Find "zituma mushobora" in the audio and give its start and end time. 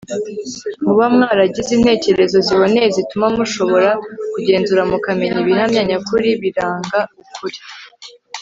2.95-3.91